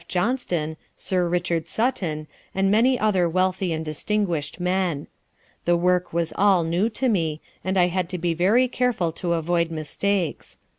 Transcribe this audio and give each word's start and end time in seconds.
Johnston, 0.07 0.77
Sir 0.95 1.29
Richard 1.29 1.67
Sutton, 1.67 2.25
and 2.55 2.71
many 2.71 2.97
other 2.99 3.29
wealthy 3.29 3.71
and 3.71 3.85
distinguished 3.85 4.59
men. 4.59 5.05
The 5.65 5.77
work 5.77 6.11
was 6.11 6.33
all 6.35 6.63
new 6.63 6.89
to 6.89 7.07
me, 7.07 7.39
and 7.63 7.77
I 7.77 7.85
had 7.85 8.09
to 8.09 8.17
be 8.17 8.33
very 8.33 8.67
careful 8.67 9.11
to 9.11 9.33
avoid 9.33 9.69
mistakes. 9.69 10.57